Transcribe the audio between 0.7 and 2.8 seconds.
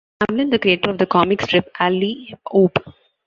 of the comic strip "Alley Oop".